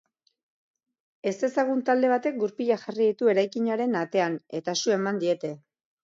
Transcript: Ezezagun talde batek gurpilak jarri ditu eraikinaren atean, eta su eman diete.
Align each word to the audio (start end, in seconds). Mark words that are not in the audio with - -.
Ezezagun 1.31 1.83
talde 1.89 2.09
batek 2.13 2.39
gurpilak 2.43 2.81
jarri 2.85 3.09
ditu 3.09 3.29
eraikinaren 3.33 3.93
atean, 3.99 4.39
eta 4.61 4.75
su 4.83 4.95
eman 4.97 5.21
diete. 5.25 5.53